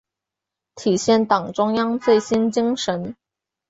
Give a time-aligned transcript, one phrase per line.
[0.73, 3.15] 体现党中央最新精神